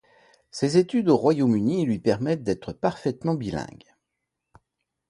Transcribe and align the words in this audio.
Ses 0.49 0.77
études 0.79 1.09
au 1.09 1.15
Royaume-Uni 1.15 1.85
lui 1.85 1.99
permettent 1.99 2.41
d'être 2.41 2.73
parfaitement 2.73 3.35
bilingue. 3.35 3.83